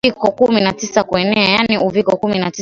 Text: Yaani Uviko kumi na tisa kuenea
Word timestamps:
Yaani 0.03 0.13
Uviko 0.17 0.31
kumi 0.41 0.59
na 0.61 0.73
tisa 0.73 1.03
kuenea 2.19 2.51